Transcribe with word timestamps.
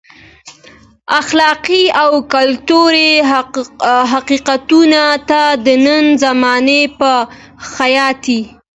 اخلاقي 1.19 1.83
او 2.01 2.11
کلتوري 2.33 3.11
حقیقتونو 4.11 5.05
ته 5.29 5.41
د 5.65 5.67
نن 5.85 6.05
زمانې 6.23 6.81
په 6.99 7.11
خیاط. 7.73 8.23